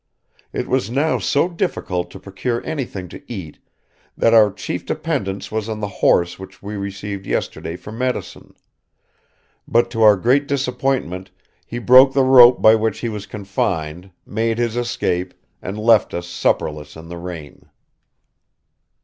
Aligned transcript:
It 0.51 0.67
was 0.67 0.89
now 0.89 1.19
so 1.19 1.47
difficult 1.47 2.09
to 2.09 2.19
procure 2.19 2.65
anything 2.65 3.07
to 3.09 3.21
eat 3.31 3.59
that 4.17 4.33
our 4.33 4.51
chief 4.51 4.83
dependence 4.83 5.51
was 5.51 5.69
on 5.69 5.79
the 5.79 5.87
horse 6.01 6.39
which 6.39 6.59
we 6.63 6.73
received 6.75 7.27
yesterday 7.27 7.75
for 7.75 7.91
medicine; 7.91 8.55
but 9.67 9.91
to 9.91 10.01
our 10.01 10.15
great 10.17 10.47
disappointment 10.47 11.29
he 11.67 11.77
broke 11.77 12.13
the 12.13 12.23
rope 12.25 12.63
by 12.63 12.73
which 12.73 12.97
he 13.01 13.09
was 13.09 13.27
confined, 13.27 14.09
made 14.25 14.57
his 14.57 14.75
escape, 14.75 15.35
and 15.61 15.77
left 15.77 16.15
us 16.15 16.25
supperless 16.25 16.95
in 16.95 17.07
the 17.07 17.17
rain." 17.19 17.69